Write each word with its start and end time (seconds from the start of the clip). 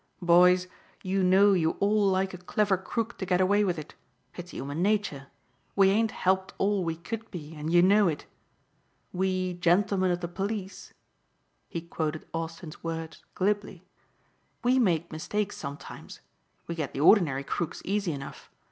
Boys, 0.19 0.65
you 1.03 1.21
know 1.21 1.53
you 1.53 1.77
all 1.79 2.07
like 2.07 2.33
a 2.33 2.39
clever 2.39 2.75
crook 2.75 3.19
to 3.19 3.23
get 3.27 3.39
away 3.39 3.63
with 3.63 3.77
it. 3.77 3.93
It's 4.35 4.49
human 4.49 4.81
nature. 4.81 5.27
We 5.75 5.91
ain't 5.91 6.09
helped 6.09 6.55
all 6.57 6.83
we 6.83 6.95
could 6.95 7.29
be 7.29 7.53
and 7.53 7.71
you 7.71 7.83
know 7.83 8.07
it. 8.07 8.25
We, 9.13 9.53
'gentlemen 9.53 10.09
of 10.09 10.21
the 10.21 10.27
police,'" 10.27 10.91
he 11.69 11.81
quoted 11.81 12.25
Austin's 12.33 12.83
words 12.83 13.23
glibly, 13.35 13.85
"we 14.63 14.79
make 14.79 15.11
mistakes 15.11 15.55
sometimes. 15.57 16.19
We 16.65 16.73
get 16.73 16.93
the 16.93 16.99
ordinary 17.01 17.43
crook 17.43 17.75
easy 17.85 18.11
enough. 18.11 18.49